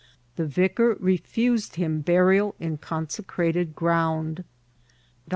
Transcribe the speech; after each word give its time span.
The 0.35 0.47
vicar 0.47 0.97
re 0.99 1.15
fused 1.15 1.75
him 1.75 2.01
burial 2.01 2.55
in 2.59 2.77
consecrated 2.77 3.75
ground. 3.75 4.37
Dr. 4.37 4.45